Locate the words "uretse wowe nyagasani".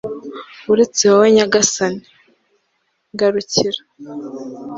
0.71-2.03